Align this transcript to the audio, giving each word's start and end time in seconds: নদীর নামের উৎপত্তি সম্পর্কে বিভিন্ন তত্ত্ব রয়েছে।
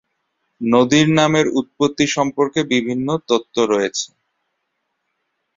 নদীর 0.61 1.07
নামের 1.19 1.45
উৎপত্তি 1.59 2.05
সম্পর্কে 2.15 2.59
বিভিন্ন 2.73 3.07
তত্ত্ব 3.27 3.57
রয়েছে। 3.65 4.07